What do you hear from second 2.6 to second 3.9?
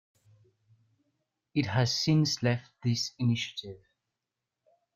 this initiative.